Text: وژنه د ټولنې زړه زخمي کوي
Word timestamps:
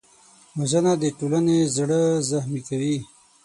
وژنه 0.59 0.93
د 1.01 1.05
ټولنې 1.19 1.57
زړه 1.75 2.01
زخمي 2.29 2.61
کوي 2.67 2.97